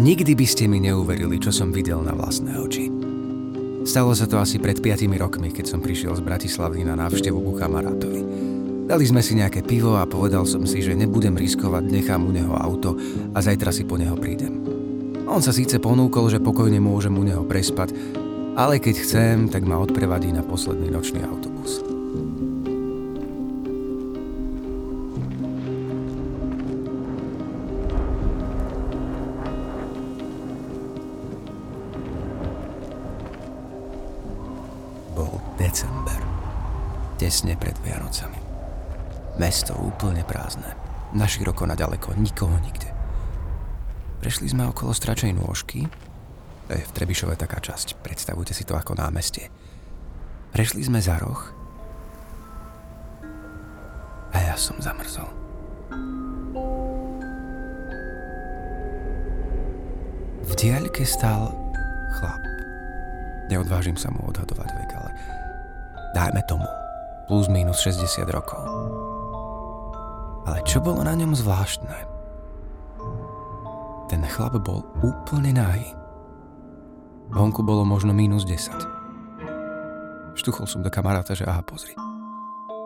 Nikdy 0.00 0.32
by 0.32 0.46
ste 0.48 0.64
mi 0.64 0.80
neuverili, 0.80 1.36
čo 1.36 1.52
som 1.52 1.76
videl 1.76 2.00
na 2.00 2.16
vlastné 2.16 2.56
oči. 2.56 2.88
Stalo 3.84 4.16
sa 4.16 4.24
to 4.24 4.40
asi 4.40 4.56
pred 4.56 4.80
5 4.80 5.04
rokmi, 5.20 5.52
keď 5.52 5.76
som 5.76 5.84
prišiel 5.84 6.16
z 6.16 6.24
Bratislavy 6.24 6.88
na 6.88 6.96
návštevu 6.96 7.36
ku 7.36 7.52
kamarátovi. 7.52 8.24
Dali 8.88 9.04
sme 9.04 9.20
si 9.20 9.36
nejaké 9.36 9.60
pivo 9.60 10.00
a 10.00 10.08
povedal 10.08 10.48
som 10.48 10.64
si, 10.64 10.80
že 10.80 10.96
nebudem 10.96 11.36
riskovať, 11.36 11.84
nechám 11.92 12.24
u 12.24 12.32
neho 12.32 12.56
auto 12.56 12.96
a 13.36 13.44
zajtra 13.44 13.76
si 13.76 13.84
po 13.84 14.00
neho 14.00 14.16
prídem. 14.16 14.64
On 15.28 15.44
sa 15.44 15.52
síce 15.52 15.76
ponúkol, 15.76 16.32
že 16.32 16.40
pokojne 16.40 16.80
môžem 16.80 17.12
u 17.12 17.20
neho 17.20 17.44
prespať, 17.44 17.92
ale 18.56 18.80
keď 18.80 19.04
chcem, 19.04 19.52
tak 19.52 19.68
ma 19.68 19.76
odprevadí 19.84 20.32
na 20.32 20.40
posledný 20.40 20.88
nočný 20.88 21.20
autobus. 21.28 21.49
December. 35.70 36.18
Tesne 37.14 37.54
pred 37.54 37.78
Vianocami. 37.86 38.42
Mesto 39.38 39.78
úplne 39.78 40.26
prázdne. 40.26 40.74
Na 41.14 41.30
široko, 41.30 41.62
na 41.62 41.78
ďaleko, 41.78 42.18
nikoho 42.18 42.58
nikde. 42.58 42.90
Prešli 44.18 44.50
sme 44.50 44.66
okolo 44.66 44.90
stračej 44.90 45.30
nôžky. 45.30 45.86
To 46.66 46.74
je 46.74 46.82
v 46.82 46.94
Trebišove 46.94 47.38
taká 47.38 47.62
časť. 47.62 48.02
Predstavujte 48.02 48.50
si 48.50 48.66
to 48.66 48.74
ako 48.74 48.98
námestie. 48.98 49.46
Prešli 50.50 50.82
sme 50.82 50.98
za 50.98 51.22
roh. 51.22 51.38
A 54.34 54.36
ja 54.42 54.58
som 54.58 54.74
zamrzol. 54.82 55.30
V 60.50 60.52
diaľke 60.58 61.06
stál 61.06 61.54
chlap. 62.18 62.42
Neodvážim 63.50 63.94
sa 63.94 64.10
mu 64.10 64.26
odhadovať 64.30 64.66
vek, 64.66 64.90
ale 64.94 64.99
dajme 66.14 66.42
tomu, 66.46 66.66
plus 67.30 67.46
minus 67.46 67.82
60 67.82 68.26
rokov. 68.30 68.62
Ale 70.48 70.64
čo 70.66 70.82
bolo 70.82 71.04
na 71.04 71.14
ňom 71.14 71.36
zvláštne? 71.36 72.08
Ten 74.10 74.26
chlap 74.26 74.58
bol 74.58 74.82
úplne 75.06 75.54
nahý. 75.54 75.86
Vonku 77.30 77.62
bolo 77.62 77.86
možno 77.86 78.10
minus 78.10 78.42
10. 78.42 80.34
Štuchol 80.34 80.66
som 80.66 80.82
do 80.82 80.90
kamaráta, 80.90 81.38
že 81.38 81.46
aha, 81.46 81.62
pozri. 81.62 81.94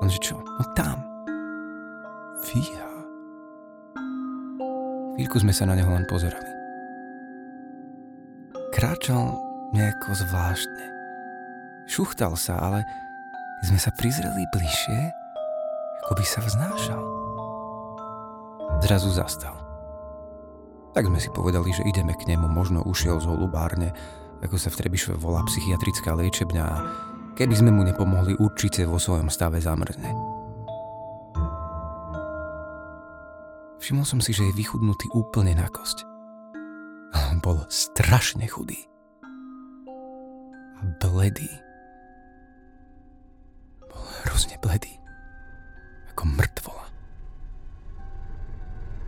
Lenže 0.05 0.21
čo? 0.21 0.37
No 0.37 0.65
tam. 0.77 1.01
Fíha. 2.45 2.89
Chvíľku 5.17 5.41
sme 5.41 5.55
sa 5.55 5.65
na 5.65 5.79
neho 5.79 5.89
len 5.89 6.05
pozerali. 6.05 6.51
Kráčal 8.75 9.39
nejako 9.73 10.13
zvláštne. 10.13 10.87
Šuchtal 11.87 12.35
sa, 12.35 12.59
ale 12.59 12.85
sme 13.65 13.81
sa 13.81 13.89
prizreli 13.97 14.45
bližšie, 14.53 14.99
ako 16.05 16.13
by 16.21 16.25
sa 16.29 16.41
vznášal. 16.45 17.03
Zrazu 18.85 19.09
zastal. 19.09 19.57
Tak 20.93 21.09
sme 21.09 21.17
si 21.17 21.33
povedali, 21.33 21.73
že 21.73 21.89
ideme 21.89 22.13
k 22.13 22.29
nemu, 22.29 22.45
možno 22.45 22.85
ušiel 22.85 23.19
z 23.19 23.27
holubárne, 23.27 23.97
ako 24.45 24.61
sa 24.61 24.69
v 24.69 24.85
Trebišove 24.85 25.17
volá 25.17 25.41
psychiatrická 25.49 26.13
liečebňa 26.13 26.63
a 26.63 26.77
keby 27.41 27.55
sme 27.57 27.73
mu 27.73 27.83
nepomohli, 27.83 28.37
určite 28.37 28.85
vo 28.85 29.01
svojom 29.01 29.33
stave 29.33 29.59
zamrzne. 29.59 30.13
Všimol 33.81 34.05
som 34.05 34.21
si, 34.21 34.37
že 34.37 34.45
je 34.49 34.57
vychudnutý 34.61 35.09
úplne 35.17 35.57
na 35.57 35.67
kosť. 35.73 36.05
Bol 37.45 37.65
strašne 37.73 38.45
chudý. 38.45 38.79
Bledý 41.01 41.49
hrozne 44.35 44.59
bledý. 44.59 44.91
Ako 46.11 46.27
mŕtvola. 46.27 46.91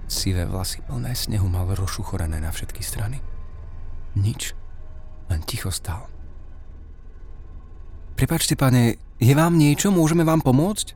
Sivé 0.06 0.46
vlasy 0.46 0.86
plné 0.86 1.18
snehu 1.18 1.50
mal 1.50 1.66
rozšuchorené 1.66 2.38
na 2.38 2.54
všetky 2.54 2.78
strany. 2.78 3.18
Nič. 4.14 4.54
Len 5.26 5.42
ticho 5.42 5.74
stál. 5.74 6.06
Prepačte, 8.14 8.54
pane, 8.54 9.02
je 9.18 9.34
vám 9.34 9.58
niečo? 9.58 9.90
Môžeme 9.90 10.22
vám 10.22 10.46
pomôcť? 10.46 10.94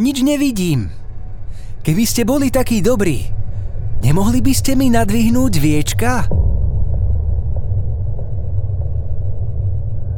Nič 0.00 0.24
nevidím. 0.24 0.88
Keby 1.84 2.04
ste 2.08 2.24
boli 2.24 2.48
takí 2.48 2.80
dobrí, 2.80 3.28
nemohli 4.00 4.40
by 4.40 4.52
ste 4.56 4.72
mi 4.72 4.88
nadvihnúť 4.88 5.52
viečka? 5.60 6.24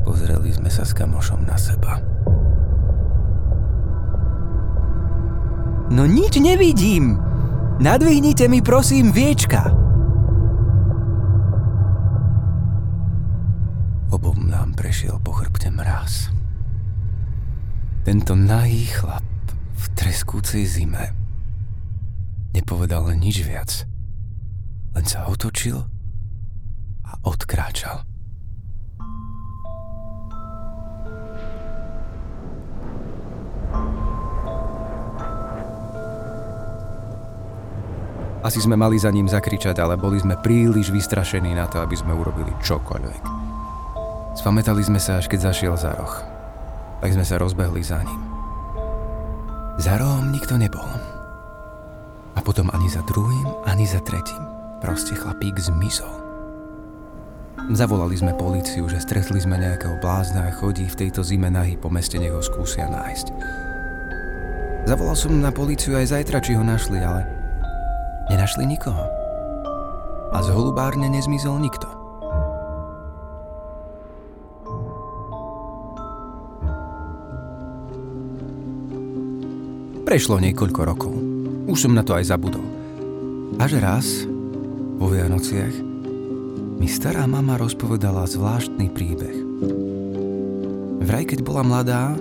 Pozreli 0.08 0.48
sme 0.56 0.72
sa 0.72 0.88
s 0.88 0.96
kamošom 0.96 1.44
na 1.44 1.60
seba. 1.60 2.00
No 5.92 6.08
nič 6.08 6.40
nevidím. 6.40 7.20
Nadvihnite 7.76 8.48
mi 8.48 8.64
prosím 8.64 9.12
viečka. 9.12 9.68
Obom 14.08 14.48
nám 14.48 14.72
prešiel 14.72 15.20
po 15.20 15.36
chrbte 15.36 15.68
mraz. 15.68 16.32
Tento 18.08 18.32
nahý 18.32 18.88
chlap 18.88 19.28
v 19.76 19.84
treskúcej 19.92 20.64
zime 20.64 21.12
nepovedal 22.56 23.12
nič 23.12 23.44
viac. 23.44 23.84
Len 24.96 25.04
sa 25.04 25.28
otočil 25.28 25.84
a 27.04 27.12
odkráčal. 27.28 28.08
Asi 38.38 38.62
sme 38.62 38.78
mali 38.78 38.94
za 38.94 39.10
ním 39.10 39.26
zakričať, 39.26 39.82
ale 39.82 39.98
boli 39.98 40.22
sme 40.22 40.38
príliš 40.38 40.94
vystrašení 40.94 41.58
na 41.58 41.66
to, 41.66 41.82
aby 41.82 41.98
sme 41.98 42.14
urobili 42.14 42.54
čokoľvek. 42.62 43.22
Spametali 44.38 44.82
sme 44.86 45.02
sa, 45.02 45.18
až 45.18 45.26
keď 45.26 45.50
zašiel 45.50 45.74
za 45.74 45.98
roh. 45.98 46.14
Tak 47.02 47.10
sme 47.10 47.26
sa 47.26 47.42
rozbehli 47.42 47.82
za 47.82 47.98
ním. 48.06 48.22
Za 49.82 49.98
rohom 49.98 50.30
nikto 50.30 50.54
nebol. 50.54 50.86
A 52.34 52.40
potom 52.42 52.70
ani 52.70 52.86
za 52.86 53.02
druhým, 53.02 53.46
ani 53.66 53.82
za 53.90 53.98
tretím. 54.06 54.42
Proste 54.78 55.18
chlapík 55.18 55.58
zmizol. 55.58 56.10
Zavolali 57.74 58.14
sme 58.14 58.38
políciu, 58.38 58.86
že 58.86 59.02
stretli 59.02 59.42
sme 59.42 59.58
nejakého 59.58 59.98
blázna 59.98 60.46
a 60.46 60.54
chodí 60.54 60.86
v 60.86 60.98
tejto 61.06 61.26
zime 61.26 61.50
nahy 61.50 61.74
po 61.74 61.90
meste, 61.90 62.22
nech 62.22 62.30
ho 62.30 62.38
skúsia 62.38 62.86
nájsť. 62.86 63.26
Zavolal 64.86 65.18
som 65.18 65.34
na 65.42 65.50
políciu 65.50 65.98
aj 65.98 66.14
zajtra, 66.14 66.38
či 66.38 66.54
ho 66.54 66.62
našli, 66.62 67.02
ale 67.02 67.37
Nenašli 68.28 68.68
nikoho. 68.68 69.08
A 70.36 70.44
z 70.44 70.52
holubárne 70.52 71.08
nezmizol 71.08 71.56
nikto. 71.56 71.88
Prešlo 80.04 80.36
niekoľko 80.44 80.80
rokov. 80.84 81.12
Už 81.72 81.88
som 81.88 81.96
na 81.96 82.04
to 82.04 82.16
aj 82.20 82.28
zabudol. 82.28 82.64
Až 83.56 83.80
raz, 83.80 84.28
vo 85.00 85.08
Vianociach, 85.08 85.72
mi 86.76 86.84
stará 86.84 87.24
mama 87.24 87.56
rozpovedala 87.56 88.28
zvláštny 88.28 88.92
príbeh. 88.92 89.36
Vraj, 91.00 91.32
keď 91.32 91.40
bola 91.40 91.64
mladá, 91.64 92.12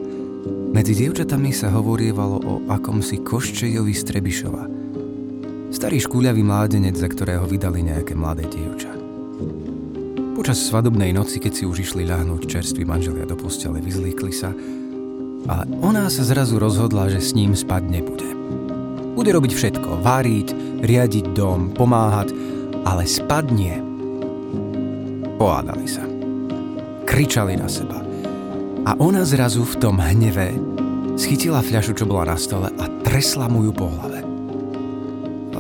medzi 0.72 0.96
dievčatami 0.96 1.52
sa 1.52 1.68
hovorievalo 1.68 2.38
o 2.48 2.54
akomsi 2.72 3.20
Koščejovi 3.28 3.92
Strebišova– 3.92 4.64
Starý 5.68 6.00
škúľavý 6.00 6.48
mládenec, 6.48 6.96
za 6.96 7.12
ktorého 7.12 7.44
vydali 7.44 7.84
nejaké 7.84 8.16
mladé 8.16 8.48
dievča. 8.48 8.92
Počas 10.38 10.64
svadobnej 10.64 11.12
noci, 11.12 11.44
keď 11.44 11.54
si 11.54 11.64
už 11.68 11.84
išli 11.84 12.08
ľahnúť 12.08 12.48
čerství 12.48 12.88
manželia 12.88 13.28
do 13.28 13.36
postele, 13.36 13.84
vyzlíkli 13.84 14.32
sa, 14.32 14.56
ale 15.48 15.64
ona 15.84 16.08
sa 16.08 16.24
zrazu 16.24 16.56
rozhodla, 16.56 17.12
že 17.12 17.20
s 17.20 17.36
ním 17.36 17.52
spať 17.52 17.84
nebude. 17.84 18.30
Bude 19.18 19.34
robiť 19.34 19.52
všetko, 19.52 20.06
váriť, 20.06 20.48
riadiť 20.86 21.34
dom, 21.36 21.74
pomáhať, 21.74 22.32
ale 22.86 23.04
spať 23.04 23.46
nie. 23.52 23.76
Pohádali 25.36 25.88
sa. 25.90 26.06
Kričali 27.04 27.58
na 27.60 27.68
seba. 27.68 28.00
A 28.88 28.96
ona 29.02 29.28
zrazu 29.28 29.68
v 29.68 29.76
tom 29.84 30.00
hneve 30.00 30.56
schytila 31.18 31.60
fľašu, 31.60 31.98
čo 31.98 32.06
bola 32.08 32.34
na 32.34 32.38
stole 32.38 32.70
a 32.72 32.86
tresla 33.04 33.50
mu 33.50 33.68
ju 33.68 33.74
po 33.76 33.90
hlave. 33.90 34.27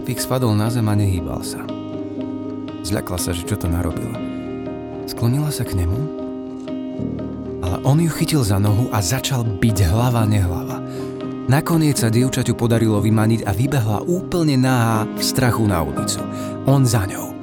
Chlapík 0.08 0.24
spadol 0.24 0.56
na 0.56 0.72
zem 0.72 0.88
a 0.88 0.96
nehýbal 0.96 1.44
sa. 1.44 1.60
Zľakla 2.80 3.20
sa, 3.20 3.36
že 3.36 3.44
čo 3.44 3.60
to 3.60 3.68
narobila. 3.68 4.16
Sklonila 5.04 5.52
sa 5.52 5.68
k 5.68 5.76
nemu, 5.76 6.00
ale 7.60 7.84
on 7.84 8.00
ju 8.00 8.08
chytil 8.16 8.40
za 8.40 8.56
nohu 8.56 8.88
a 8.96 9.04
začal 9.04 9.44
byť 9.44 9.78
hlava 9.92 10.24
nehlava. 10.24 10.80
Nakoniec 11.52 12.00
sa 12.00 12.08
dievčaťu 12.08 12.56
podarilo 12.56 13.04
vymaniť 13.04 13.44
a 13.44 13.52
vybehla 13.52 14.08
úplne 14.08 14.56
nahá 14.56 15.04
v 15.12 15.20
strachu 15.20 15.68
na 15.68 15.84
ulicu. 15.84 16.24
On 16.64 16.88
za 16.88 17.04
ňou. 17.04 17.36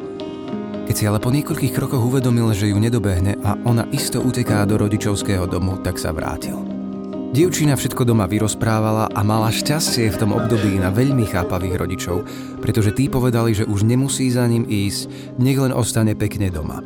Keď 0.88 0.94
si 0.96 1.05
ale 1.05 1.20
po 1.20 1.28
niekoľkých 1.37 1.76
krokoch 1.76 2.00
uvedomil, 2.00 2.49
že 2.56 2.72
ju 2.72 2.81
nedobehne 2.81 3.44
a 3.44 3.60
ona 3.69 3.84
isto 3.93 4.25
uteká 4.25 4.64
do 4.64 4.81
rodičovského 4.81 5.44
domu, 5.44 5.76
tak 5.84 6.00
sa 6.00 6.17
vrátil. 6.17 6.74
Dievčina 7.34 7.75
všetko 7.75 8.06
doma 8.06 8.31
vyrozprávala 8.31 9.10
a 9.10 9.20
mala 9.26 9.50
šťastie 9.50 10.06
v 10.06 10.20
tom 10.22 10.31
období 10.38 10.78
na 10.78 10.94
veľmi 10.94 11.26
chápavých 11.26 11.82
rodičov, 11.82 12.22
pretože 12.62 12.94
tí 12.94 13.10
povedali, 13.10 13.50
že 13.50 13.66
už 13.66 13.82
nemusí 13.82 14.31
za 14.31 14.46
ním 14.46 14.62
ísť, 14.62 15.34
nech 15.42 15.58
len 15.58 15.75
ostane 15.75 16.14
pekne 16.14 16.46
doma. 16.46 16.78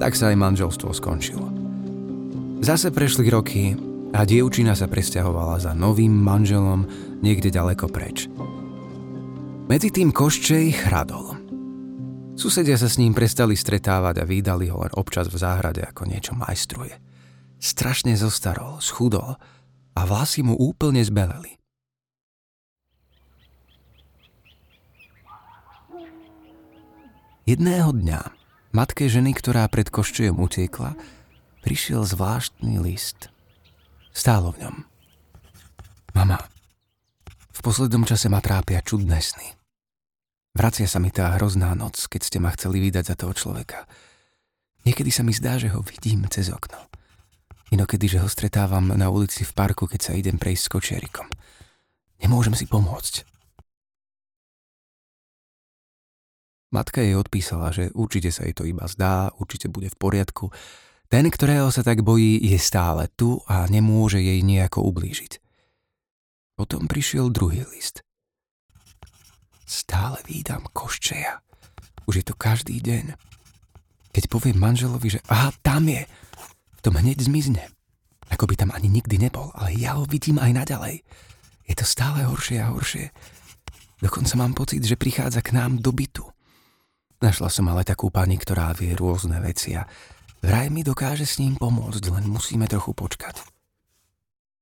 Tak 0.00 0.16
sa 0.16 0.32
aj 0.32 0.40
manželstvo 0.40 0.96
skončilo. 0.96 1.52
Zase 2.64 2.88
prešli 2.88 3.28
roky 3.28 3.76
a 4.16 4.24
dievčina 4.24 4.72
sa 4.72 4.88
presťahovala 4.88 5.60
za 5.60 5.76
novým 5.76 6.24
manželom 6.24 6.88
niekde 7.20 7.52
ďaleko 7.52 7.92
preč. 7.92 8.32
Medzi 9.68 9.92
tým 9.92 10.08
Koščej 10.08 10.88
chradol. 10.88 11.36
Susedia 12.32 12.80
sa 12.80 12.88
s 12.88 12.96
ním 12.96 13.12
prestali 13.12 13.52
stretávať 13.52 14.24
a 14.24 14.28
vydali 14.28 14.72
ho 14.72 14.80
len 14.80 14.92
občas 14.96 15.28
v 15.28 15.36
záhrade 15.36 15.84
ako 15.84 16.08
niečo 16.08 16.32
majstruje. 16.32 16.96
Strašne 17.60 18.16
zostarol, 18.16 18.80
schudol 18.80 19.36
a 19.96 20.00
vlasy 20.04 20.44
mu 20.44 20.52
úplne 20.52 21.00
zbeleli. 21.00 21.56
Jedného 27.48 27.94
dňa 27.94 28.20
matke 28.76 29.08
ženy, 29.08 29.32
ktorá 29.32 29.64
pred 29.72 29.88
koščejom 29.88 30.36
utiekla, 30.36 30.98
prišiel 31.64 32.04
zvláštny 32.04 32.76
list. 32.82 33.32
Stálo 34.12 34.52
v 34.52 34.66
ňom. 34.66 34.76
Mama, 36.12 36.42
v 37.54 37.60
poslednom 37.64 38.04
čase 38.04 38.28
ma 38.28 38.42
trápia 38.42 38.82
čudné 38.82 39.22
sny. 39.22 39.56
Vracia 40.56 40.88
sa 40.88 40.98
mi 40.98 41.12
tá 41.12 41.36
hrozná 41.36 41.76
noc, 41.76 42.00
keď 42.08 42.20
ste 42.24 42.38
ma 42.40 42.50
chceli 42.56 42.80
vydať 42.80 43.04
za 43.12 43.16
toho 43.16 43.36
človeka. 43.36 43.84
Niekedy 44.88 45.12
sa 45.12 45.22
mi 45.22 45.36
zdá, 45.36 45.60
že 45.60 45.70
ho 45.70 45.84
vidím 45.84 46.24
cez 46.32 46.48
okno. 46.48 46.80
Inokedy, 47.74 48.06
že 48.06 48.22
ho 48.22 48.28
stretávam 48.30 48.94
na 48.94 49.10
ulici 49.10 49.42
v 49.42 49.50
parku, 49.50 49.90
keď 49.90 50.00
sa 50.00 50.12
idem 50.14 50.38
prejsť 50.38 50.62
s 50.62 50.72
kočiarikom. 50.72 51.26
Nemôžem 52.22 52.54
si 52.54 52.64
pomôcť. 52.70 53.26
Matka 56.70 57.02
jej 57.02 57.18
odpísala, 57.18 57.70
že 57.70 57.90
určite 57.94 58.30
sa 58.30 58.46
jej 58.46 58.54
to 58.54 58.66
iba 58.66 58.86
zdá, 58.86 59.34
určite 59.38 59.70
bude 59.70 59.90
v 59.90 59.98
poriadku. 59.98 60.50
Ten, 61.06 61.30
ktorého 61.30 61.70
sa 61.70 61.86
tak 61.86 62.02
bojí, 62.02 62.42
je 62.42 62.58
stále 62.58 63.06
tu 63.14 63.38
a 63.46 63.66
nemôže 63.70 64.18
jej 64.18 64.42
nejako 64.42 64.82
ublížiť. 64.90 65.38
Potom 66.58 66.90
prišiel 66.90 67.30
druhý 67.30 67.62
list. 67.70 68.02
Stále 69.66 70.22
vídam 70.26 70.66
koščeja. 70.70 71.42
Už 72.06 72.22
je 72.22 72.24
to 72.26 72.34
každý 72.38 72.78
deň. 72.78 73.14
Keď 74.14 74.24
poviem 74.30 74.58
manželovi, 74.58 75.18
že 75.18 75.20
aha, 75.26 75.50
tam 75.62 75.90
je, 75.90 76.06
to 76.86 76.94
hneď 76.94 77.18
zmizne. 77.18 77.66
Ako 78.30 78.46
by 78.46 78.54
tam 78.54 78.70
ani 78.70 78.86
nikdy 78.86 79.18
nebol, 79.18 79.50
ale 79.58 79.74
ja 79.74 79.98
ho 79.98 80.06
vidím 80.06 80.38
aj 80.38 80.54
naďalej. 80.54 81.02
Je 81.66 81.74
to 81.74 81.82
stále 81.82 82.22
horšie 82.22 82.62
a 82.62 82.70
horšie. 82.70 83.10
Dokonca 83.98 84.38
mám 84.38 84.54
pocit, 84.54 84.86
že 84.86 84.94
prichádza 84.94 85.42
k 85.42 85.58
nám 85.58 85.82
do 85.82 85.90
bytu. 85.90 86.22
Našla 87.18 87.50
som 87.50 87.66
ale 87.66 87.82
takú 87.82 88.14
pani, 88.14 88.38
ktorá 88.38 88.70
vie 88.70 88.94
rôzne 88.94 89.42
veci 89.42 89.74
a 89.74 89.82
vraj 90.46 90.70
mi 90.70 90.86
dokáže 90.86 91.26
s 91.26 91.42
ním 91.42 91.58
pomôcť, 91.58 92.06
len 92.14 92.30
musíme 92.30 92.70
trochu 92.70 92.94
počkať. 92.94 93.42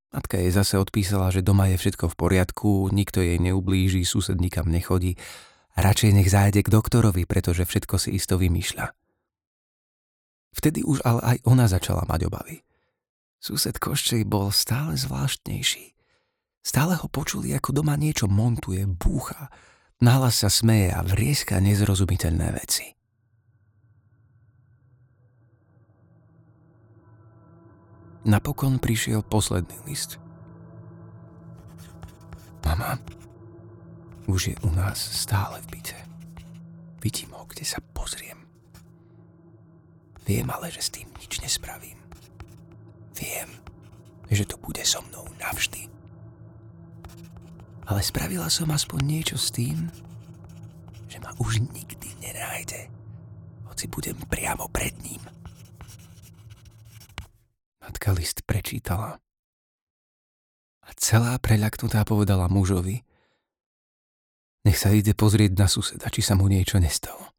Matka 0.09 0.41
jej 0.41 0.49
zase 0.49 0.81
odpísala, 0.81 1.29
že 1.29 1.45
doma 1.45 1.69
je 1.69 1.77
všetko 1.77 2.09
v 2.09 2.15
poriadku, 2.17 2.89
nikto 2.89 3.21
jej 3.21 3.37
neublíži, 3.37 4.01
sused 4.01 4.41
nikam 4.41 4.65
nechodí 4.71 5.19
radšej 5.75 6.11
nech 6.15 6.31
zájde 6.31 6.63
k 6.63 6.71
doktorovi, 6.71 7.27
pretože 7.27 7.67
všetko 7.67 7.95
si 7.99 8.15
isto 8.15 8.39
vymýšľa. 8.39 9.04
Vtedy 10.55 10.87
už 10.87 11.03
ale 11.03 11.35
aj 11.35 11.37
ona 11.43 11.67
začala 11.67 12.07
mať 12.07 12.31
obavy. 12.31 12.63
Sused 13.43 13.75
Koščej 13.75 14.23
bol 14.23 14.49
stále 14.55 14.95
zvláštnejší. 14.95 15.93
Stále 16.65 16.97
ho 16.97 17.05
počuli, 17.11 17.53
ako 17.53 17.83
doma 17.83 17.93
niečo 17.93 18.25
montuje, 18.25 18.81
búcha, 18.89 19.53
nahlas 20.01 20.41
sa 20.41 20.49
smeje 20.49 20.89
a 20.89 21.05
vrieska 21.05 21.61
nezrozumiteľné 21.61 22.47
veci. 22.57 22.95
Napokon 28.25 28.81
prišiel 28.81 29.21
posledný 29.21 29.77
list. 29.85 30.17
Mama, 32.65 32.97
už 34.25 34.49
je 34.49 34.55
u 34.65 34.73
nás 34.73 34.97
stále 34.97 35.61
v 35.69 35.77
byte. 35.77 35.97
Vidím 36.97 37.29
ho, 37.37 37.45
kde 37.45 37.61
sa. 37.61 37.84
Viem 40.25 40.49
ale, 40.49 40.73
že 40.73 40.81
s 40.81 40.89
tým 40.89 41.05
nič 41.21 41.37
nespravím. 41.41 42.01
Viem, 43.13 43.49
že 44.27 44.49
to 44.49 44.57
bude 44.57 44.81
so 44.81 44.99
mnou 45.05 45.29
navždy. 45.37 45.85
Ale 47.85 48.01
spravila 48.01 48.49
som 48.49 48.73
aspoň 48.73 48.99
niečo 49.05 49.37
s 49.37 49.53
tým, 49.53 49.93
že 51.05 51.21
ma 51.21 51.29
už 51.37 51.61
nikdy 51.61 52.09
nenájde, 52.17 52.89
hoci 53.69 53.85
budem 53.85 54.17
priamo 54.25 54.65
pred 54.73 54.97
ním. 55.05 55.21
Matka 57.85 58.09
list 58.17 58.41
prečítala 58.49 59.21
a 60.85 60.89
celá 60.97 61.37
preľaknutá 61.37 62.01
povedala 62.01 62.49
mužovi, 62.49 63.05
nech 64.65 64.81
sa 64.81 64.89
ide 64.89 65.13
pozrieť 65.13 65.53
na 65.53 65.69
suseda, 65.69 66.09
či 66.09 66.25
sa 66.25 66.33
mu 66.33 66.49
niečo 66.49 66.81
nestalo. 66.81 67.34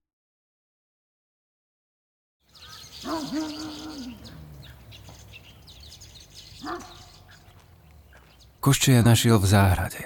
Koščeja 8.58 9.06
našiel 9.06 9.38
v 9.38 9.46
záhrade. 9.46 10.02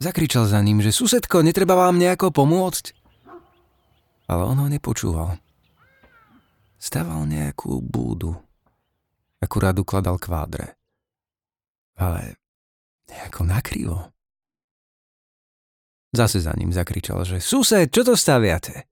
Zakričal 0.00 0.48
za 0.48 0.64
ním, 0.64 0.80
že 0.80 0.96
susedko, 0.96 1.44
netreba 1.44 1.76
vám 1.76 2.00
nejako 2.00 2.32
pomôcť? 2.32 2.96
Ale 4.32 4.42
on 4.48 4.56
ho 4.64 4.68
nepočúval. 4.72 5.36
Staval 6.80 7.28
nejakú 7.28 7.84
búdu. 7.84 8.32
Akurát 9.44 9.76
ukladal 9.76 10.16
kvádre. 10.16 10.80
Ale 12.00 12.40
nejako 13.12 13.44
nakrivo. 13.44 14.08
Zase 16.16 16.40
za 16.40 16.56
ním 16.56 16.72
zakričal, 16.72 17.28
že 17.28 17.44
sused, 17.44 17.92
čo 17.92 18.02
to 18.02 18.16
staviate? 18.16 18.88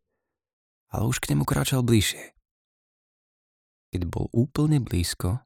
Ale 0.92 1.09
už 1.09 1.25
k 1.25 1.33
nemu 1.33 1.49
kráčal 1.49 1.80
bližšie. 1.80 2.38
Keď 3.88 4.02
bol 4.04 4.28
úplne 4.37 4.85
blízko, 4.85 5.40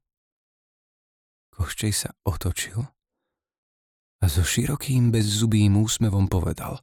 Koščej 1.52 1.92
sa 1.94 2.10
otočil 2.26 2.80
a 4.18 4.24
so 4.26 4.42
širokým 4.42 5.14
bezzubým 5.14 5.78
úsmevom 5.78 6.26
povedal 6.26 6.80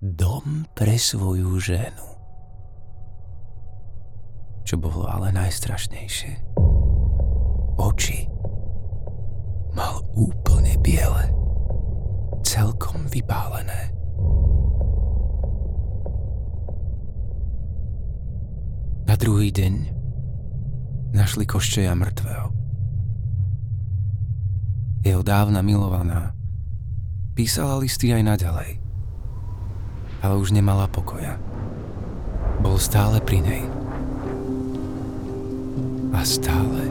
Dom 0.00 0.66
pre 0.74 0.98
svoju 0.98 1.58
ženu. 1.60 2.06
Čo 4.66 4.80
bolo 4.80 5.06
ale 5.06 5.30
najstrašnejšie. 5.34 6.56
Oči 7.78 8.26
mal 9.76 10.02
úplne 10.18 10.74
biele, 10.82 11.30
celkom 12.42 13.06
vypálené. 13.06 13.94
Na 19.06 19.14
druhý 19.14 19.54
deň 19.54 19.97
našli 21.12 21.48
koščeja 21.48 21.94
mŕtvého 21.96 22.58
jeho 25.08 25.22
dávna 25.24 25.64
milovaná. 25.64 26.36
Písala 27.32 27.80
listy 27.80 28.12
aj 28.12 28.22
naďalej, 28.34 28.70
ale 30.20 30.34
už 30.36 30.52
nemala 30.52 30.90
pokoja. 30.90 31.40
Bol 32.58 32.76
stále 32.76 33.22
pri 33.22 33.38
nej. 33.40 33.64
A 36.10 36.20
stále 36.26 36.90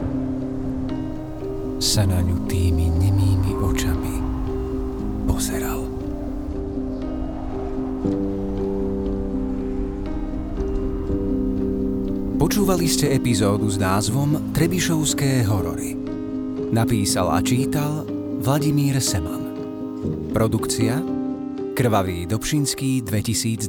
sa 1.78 2.08
na 2.08 2.24
ňu 2.24 2.48
tými 2.48 2.88
nemými 2.88 3.52
očami 3.60 4.14
pozeral. 5.28 5.84
Počúvali 12.48 12.88
ste 12.88 13.12
epizódu 13.12 13.68
s 13.68 13.76
názvom 13.76 14.56
Trebišovské 14.56 15.44
horory. 15.44 15.92
Napísal 16.72 17.28
a 17.28 17.44
čítal 17.44 18.08
Vladimír 18.40 18.96
Seman. 19.04 19.52
Produkcia 20.32 20.96
Krvavý 21.76 22.24
Dobšinský 22.24 23.04
2022 23.04 23.68